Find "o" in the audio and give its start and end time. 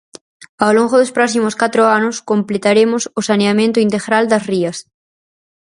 3.19-3.21